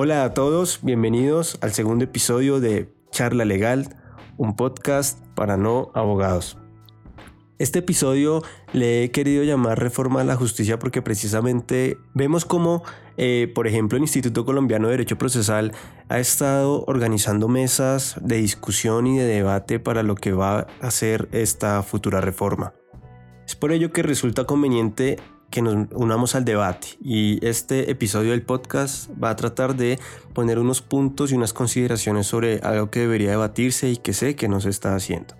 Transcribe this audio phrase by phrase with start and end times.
[0.00, 3.96] Hola a todos, bienvenidos al segundo episodio de Charla Legal,
[4.36, 6.56] un podcast para no abogados.
[7.58, 12.84] Este episodio le he querido llamar Reforma a la Justicia porque precisamente vemos cómo,
[13.16, 15.72] eh, por ejemplo, el Instituto Colombiano de Derecho Procesal
[16.08, 21.28] ha estado organizando mesas de discusión y de debate para lo que va a ser
[21.32, 22.72] esta futura reforma.
[23.48, 25.18] Es por ello que resulta conveniente
[25.50, 29.98] que nos unamos al debate y este episodio del podcast va a tratar de
[30.34, 34.48] poner unos puntos y unas consideraciones sobre algo que debería debatirse y que sé que
[34.48, 35.34] no se está haciendo.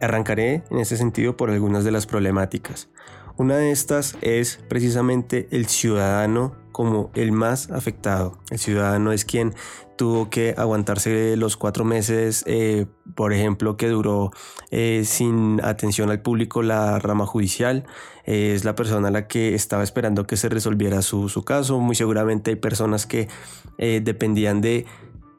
[0.00, 2.88] Arrancaré en ese sentido por algunas de las problemáticas.
[3.36, 8.36] Una de estas es precisamente el ciudadano como el más afectado.
[8.50, 9.54] El ciudadano es quien
[9.96, 14.32] tuvo que aguantarse los cuatro meses, eh, por ejemplo, que duró
[14.72, 17.84] eh, sin atención al público la rama judicial.
[18.26, 21.78] Eh, es la persona a la que estaba esperando que se resolviera su, caso.
[21.78, 23.28] Muy seguramente hay personas que
[23.78, 24.86] dependían de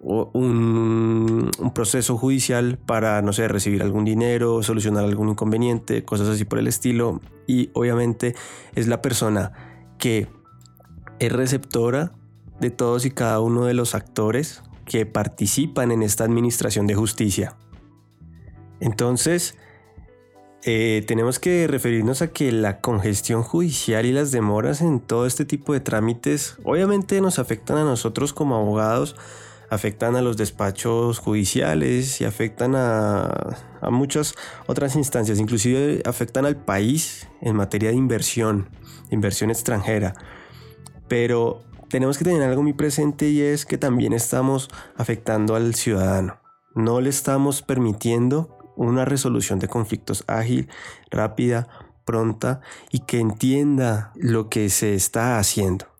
[0.00, 6.44] un, un, proceso judicial para, no sé, recibir algún dinero, solucionar algún inconveniente, cosas así
[6.44, 7.22] por el estilo.
[7.46, 8.34] Y obviamente
[8.74, 9.52] es la persona
[9.98, 10.28] que
[11.26, 12.12] es receptora
[12.60, 17.56] de todos y cada uno de los actores que participan en esta administración de justicia.
[18.80, 19.56] Entonces,
[20.64, 25.44] eh, tenemos que referirnos a que la congestión judicial y las demoras en todo este
[25.44, 29.16] tipo de trámites obviamente nos afectan a nosotros como abogados,
[29.70, 33.56] afectan a los despachos judiciales y afectan a,
[33.90, 34.34] muchas
[34.66, 38.68] otras instancias, inclusive afectan al país en materia de inversión,
[39.10, 40.14] inversión extranjera.
[41.12, 41.60] Pero
[41.90, 46.40] tenemos que tener algo muy presente y es que también estamos afectando al ciudadano.
[46.74, 50.70] No le estamos permitiendo una resolución de conflictos ágil,
[51.10, 51.68] rápida,
[52.06, 55.91] pronta y que entienda lo que se está haciendo.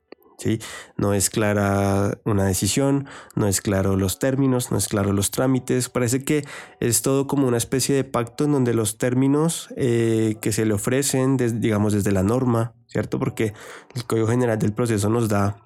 [0.96, 5.88] No es clara una decisión, no es claro los términos, no es claro los trámites.
[5.88, 6.44] Parece que
[6.80, 10.74] es todo como una especie de pacto en donde los términos eh, que se le
[10.74, 13.18] ofrecen, digamos, desde la norma, ¿cierto?
[13.18, 13.54] Porque
[13.94, 15.56] el Código General del Proceso nos da,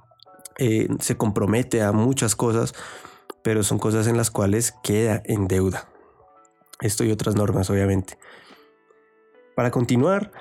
[0.59, 2.75] eh, se compromete a muchas cosas,
[3.43, 5.88] pero son cosas en las cuales queda en deuda.
[6.81, 8.19] Esto y otras normas, obviamente.
[9.54, 10.32] Para continuar,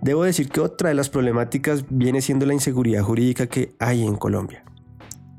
[0.00, 4.16] Debo decir que otra de las problemáticas viene siendo la inseguridad jurídica que hay en
[4.16, 4.64] Colombia.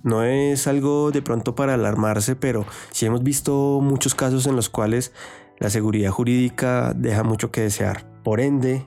[0.04, 4.70] No es algo de pronto para alarmarse, pero sí hemos visto muchos casos en los
[4.70, 5.14] cuales
[5.60, 8.06] la seguridad jurídica deja mucho que desear.
[8.24, 8.86] Por ende,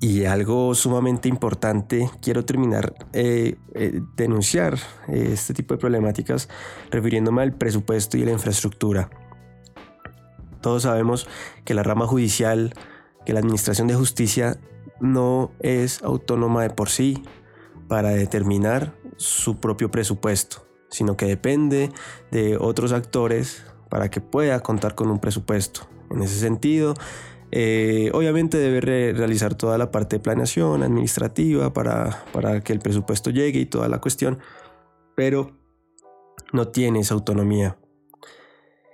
[0.00, 6.48] y algo sumamente importante, quiero terminar eh, eh denunciar eh, este tipo de problemáticas
[6.90, 9.10] refiriéndome al presupuesto y la infraestructura.
[10.60, 11.28] Todos sabemos
[11.64, 12.74] que la rama judicial,
[13.26, 14.58] que la administración de justicia
[15.00, 17.22] no es autónoma de por sí
[17.88, 21.90] para determinar su propio presupuesto, sino que depende
[22.30, 25.82] de otros actores para que pueda contar con un presupuesto.
[26.10, 26.94] En ese sentido,
[27.50, 33.30] eh, obviamente debe realizar toda la parte de planeación administrativa para, para que el presupuesto
[33.30, 34.38] llegue y toda la cuestión,
[35.14, 35.56] pero
[36.52, 37.78] no tiene esa autonomía.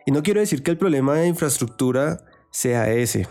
[0.07, 2.19] Y no quiero decir que el problema de infraestructura
[2.51, 3.29] sea ese,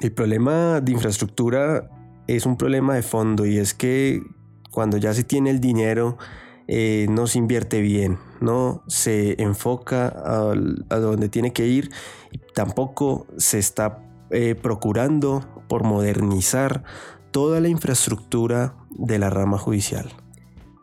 [0.00, 1.90] el problema de infraestructura
[2.26, 4.22] es un problema de fondo y es que
[4.70, 6.18] cuando ya se tiene el dinero
[6.66, 11.90] eh, no se invierte bien, no se enfoca a, donde tiene que ir
[12.32, 16.82] y tampoco se está eh, procurando por modernizar
[17.30, 20.23] toda la infraestructura de la rama judicial.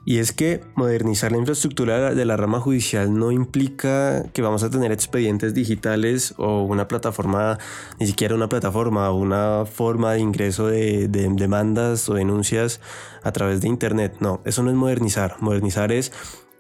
[0.03, 4.69] Y es que modernizar la infraestructura de la rama judicial no implica que vamos a
[4.71, 7.59] tener expedientes digitales o una plataforma,
[7.99, 12.81] ni siquiera una plataforma una forma de ingreso de, demandas o denuncias
[13.23, 14.15] a través de Internet.
[14.19, 15.37] No, eso no es modernizar.
[15.39, 16.11] Modernizar es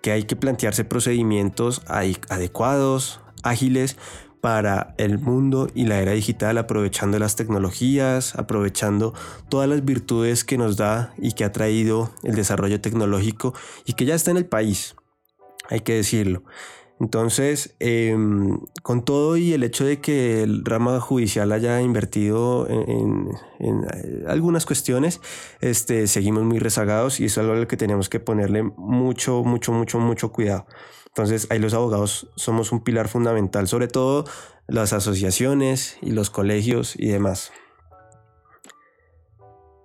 [0.01, 3.97] que hay que plantearse procedimientos adecuados, ágiles,
[4.41, 9.13] para el mundo y la era digital, aprovechando las tecnologías, aprovechando
[9.49, 13.53] todas las virtudes que nos da y que ha traído el desarrollo tecnológico
[13.85, 14.95] y que ya está en el país,
[15.69, 16.43] hay que decirlo.
[17.01, 23.31] Entonces, em, con todo y el hecho de que el rama judicial haya invertido en,
[23.59, 25.19] eh, algunas cuestiones,
[25.61, 29.71] este, seguimos muy rezagados y eso es algo al que tenemos que ponerle mucho, mucho,
[29.71, 30.67] mucho, mucho cuidado.
[31.07, 34.25] Entonces ahí los abogados somos un pilar fundamental, sobre todo
[34.67, 37.51] las asociaciones y los colegios y demás.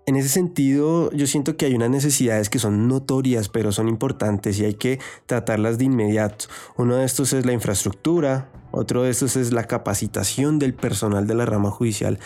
[0.09, 4.57] En ese sentido, yo siento que hay unas necesidades que son notorias, pero son importantes
[4.61, 6.45] y hay que tratarlas de inmediato.
[6.77, 11.35] Uno de estos es la infraestructura, otro de estos es la capacitación del personal de
[11.35, 12.21] la rama judicial.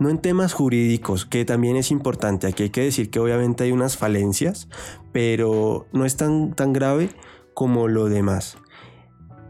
[0.00, 2.48] No en temas jurídicos, que también es importante.
[2.48, 4.66] Aquí hay que decir que obviamente hay unas falencias,
[5.12, 7.10] pero no es tan, tan grave
[7.54, 8.58] como lo demás.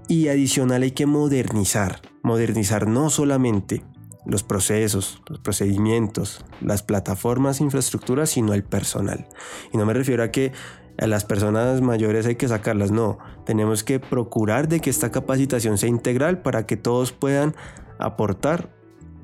[0.06, 3.84] Y adicional hay que modernizar, modernizar no solamente
[4.26, 9.26] los procesos, los procedimientos, las plataformas, infraestructuras, sino el personal.
[9.72, 10.52] Y no me refiero a que
[10.98, 15.78] a las personas mayores hay que sacarlas, no, tenemos que procurar de que esta capacitación
[15.78, 17.54] sea integral para que todos puedan
[17.98, 18.70] aportar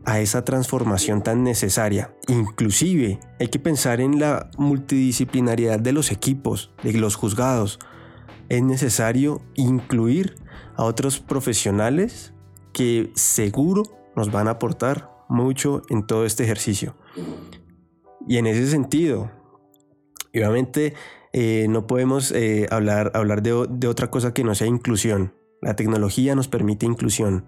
[0.07, 2.15] a esa transformación tan necesaria.
[2.29, 7.81] Inclusive hay que pensar en la multidisciplinariedad de los equipos, de los juzgados.
[8.49, 10.37] Es necesario incluir
[10.77, 12.33] a otros profesionales
[12.73, 13.83] que seguro
[14.17, 16.97] nos van a aportar mucho en todo este ejercicio.
[18.27, 19.31] Y en ese sentido,
[20.35, 20.95] obviamente
[21.33, 25.35] eh, no podemos eh, hablar, hablar de, de otra cosa que no sea inclusión.
[25.63, 27.47] La tecnología nos permite inclusión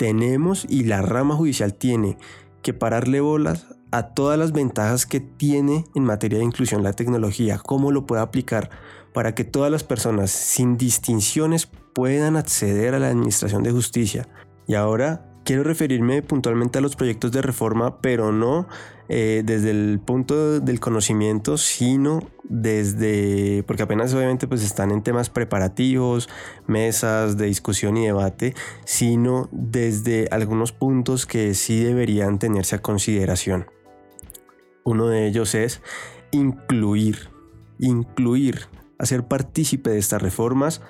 [0.00, 2.16] tenemos y la rama judicial tiene
[2.62, 7.58] que pararle bolas a todas las ventajas que tiene en materia de inclusión la tecnología,
[7.58, 8.70] cómo lo puede aplicar
[9.12, 14.26] para que todas las personas sin distinciones puedan acceder a la administración de justicia.
[14.66, 18.68] Y ahora quiero referirme puntualmente a los proyectos de reforma, pero no
[19.08, 25.28] eh, desde el punto del conocimiento, sino desde, porque apenas obviamente pues están en temas
[25.28, 26.28] preparativos,
[26.68, 28.54] mesas de discusión y debate,
[28.84, 33.66] sino desde algunos puntos que sí deberían tenerse a consideración.
[34.84, 35.82] Uno de ellos es
[36.30, 37.28] incluir,
[37.80, 38.68] incluir,
[38.98, 40.80] hacer partícipe de estas reformas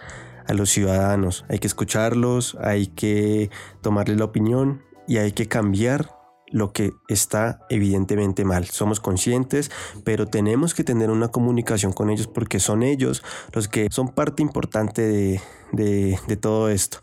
[0.51, 1.45] a los ciudadanos.
[1.49, 3.51] Hay que escucharlos, hay que
[3.81, 6.17] tomarles la opinión y hay que cambiar
[6.49, 8.67] lo que está evidentemente mal.
[8.67, 9.71] Somos conscientes,
[10.05, 14.43] pero tenemos que tener una comunicación con ellos porque son ellos los que son parte
[14.43, 15.41] importante
[15.73, 16.99] de, todo esto.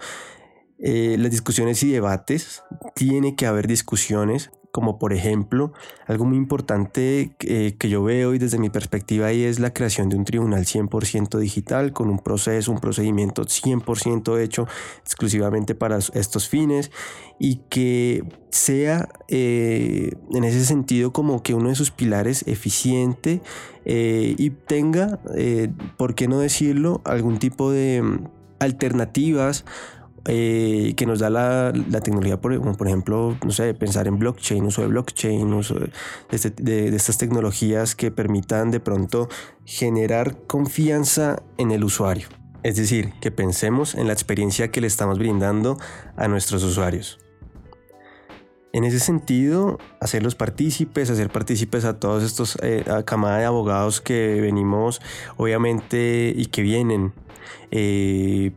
[0.80, 2.64] Eh, las discusiones y debates,
[2.96, 5.74] tiene que haber discusiones como por ejemplo,
[6.06, 10.10] algo muy importante eh, que yo veo y desde mi perspectiva ahí es la creación
[10.10, 14.68] de un tribunal 100% digital con un proceso, un procedimiento 100% hecho
[15.04, 16.92] exclusivamente para estos fines
[17.40, 23.42] y que sea eh, en ese sentido como que uno de sus pilares eficiente
[23.86, 25.20] eh, y tenga,
[25.98, 29.66] por qué no decirlo, algún tipo de mm, alternativas
[30.26, 31.72] eh, que nos da la,
[32.02, 32.54] tecnología, por,
[32.88, 35.76] ejemplo, no sé, pensar en blockchain, uso de blockchain, uso
[36.32, 39.30] este, de, estas tecnologías que permitan de pronto
[39.66, 42.28] generar confianza en el usuario.
[42.64, 45.78] Es decir, que pensemos en la experiencia que le estamos brindando
[46.18, 47.20] a nuestros usuarios.
[48.74, 54.02] En ese sentido, hacerlos partícipes, hacer partícipes a todos estos, eh, a camada de abogados
[54.02, 55.02] que venimos,
[55.38, 57.14] obviamente, y que vienen
[57.72, 58.52] eh,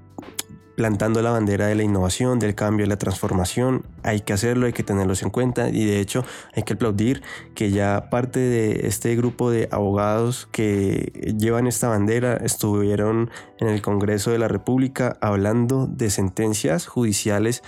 [0.81, 3.85] plantando la bandera de la innovación, del cambio, de la transformación.
[4.03, 6.25] Hay que hacerlo, hay que tenerlos en cuenta y de hecho
[6.55, 7.21] hay que aplaudir
[7.55, 13.82] que ya parte de este grupo de abogados que llevan esta bandera estuvieron en el
[13.82, 17.62] Congreso de la República hablando de sentencias judiciales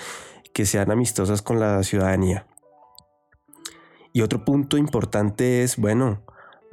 [0.54, 2.46] que sean amistosas con la ciudadanía.
[4.14, 6.22] Y otro punto importante es, bueno,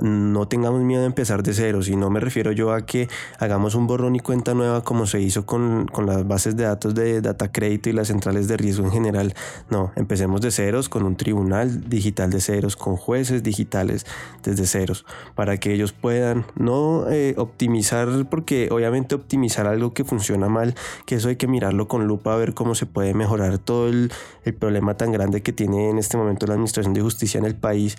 [0.02, 3.76] no tengamos miedo de empezar de cero, si no me refiero yo a que hagamos
[3.76, 7.52] un borrón y cuenta nueva como se hizo con, las bases de datos de data
[7.52, 9.34] crédito y las centrales de riesgo en general.
[9.70, 14.06] No, empecemos de ceros con un tribunal digital de ceros, con jueces digitales
[14.44, 20.50] desde ceros, para que ellos puedan no eh, optimizar, porque obviamente optimizar algo que funciona
[20.50, 20.76] mal,
[21.06, 24.12] que eso hay que mirarlo con lupa a ver cómo se puede mejorar todo el,
[24.46, 27.56] el problema tan grande que tiene en este momento la Administración de Justicia en el
[27.56, 27.98] país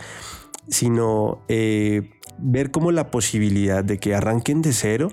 [0.71, 5.11] sino eh, ver como la posibilidad de que arranquen de cero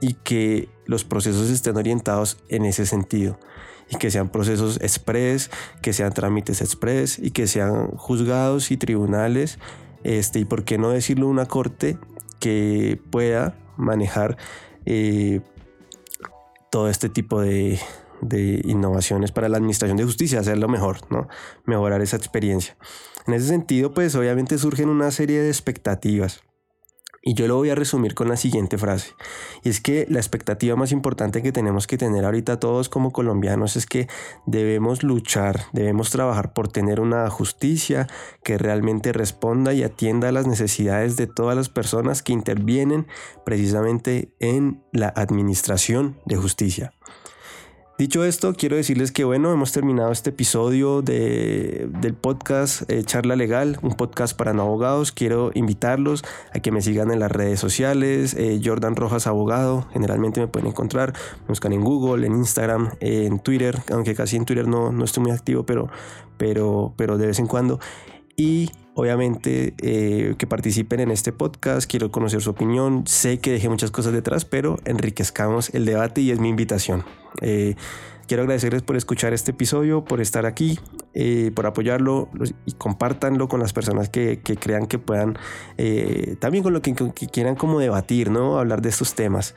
[0.00, 3.38] y que los procesos estén orientados en ese sentido.
[3.90, 5.50] Y que sean procesos express,
[5.82, 9.58] que sean trámites express y que sean juzgados y tribunales,
[10.04, 11.98] este, y por qué no decirlo una corte
[12.40, 14.36] que pueda manejar
[14.86, 15.40] eh,
[16.70, 17.78] todo este tipo de,
[18.24, 21.28] de innovaciones para la administración de justicia, hacerlo mejor, ¿no?
[21.64, 22.76] Mejorar esa experiencia.
[23.26, 26.42] En ese sentido, pues obviamente surgen una serie de expectativas.
[27.26, 29.14] Y yo lo voy a resumir con la siguiente frase.
[29.62, 33.76] Y es que la expectativa más importante que tenemos que tener ahorita todos como colombianos
[33.76, 34.08] es que
[34.44, 38.08] debemos luchar, debemos trabajar por tener una justicia
[38.42, 43.06] que realmente responda y atienda a las necesidades de todas las personas que intervienen
[43.46, 46.93] precisamente en la administración de justicia.
[47.96, 53.36] Dicho esto, quiero decirles que bueno, hemos terminado este episodio de, del podcast eh, Charla
[53.36, 55.12] Legal, un podcast para no abogados.
[55.12, 60.40] Quiero invitarlos a que me sigan en las redes sociales, eh, Jordan Rojas Abogado, generalmente
[60.40, 64.66] me pueden encontrar, me buscan en Google, en Instagram, en Twitter, aunque casi en Twitter
[64.66, 65.88] no, no estoy muy activo, pero,
[66.36, 67.78] pero, pero de vez en cuando.
[68.36, 73.68] Y obviamente eh, que participen en este podcast, quiero conocer su opinión, sé que dejé
[73.68, 77.04] muchas cosas detrás, pero enriquezcamos el debate y es mi invitación.
[77.40, 77.74] Eh,
[78.26, 80.78] quiero agradecerles por escuchar este episodio, por estar aquí,
[81.12, 82.28] eh, por apoyarlo
[82.64, 85.36] y compártanlo con las personas que, crean que puedan,
[86.38, 88.58] también con lo que, quieran como debatir, ¿no?
[88.58, 89.54] Hablar de estos temas,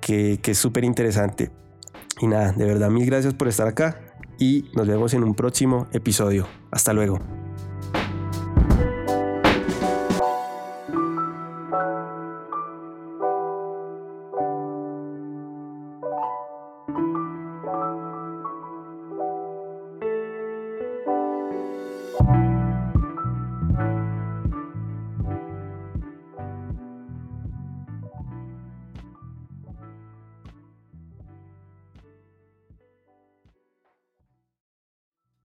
[0.00, 1.50] que, que es súper interesante.
[2.20, 4.00] Y nada, de verdad, mil gracias por estar acá
[4.38, 6.46] y nos vemos en un próximo episodio.
[6.70, 7.41] Hasta luego.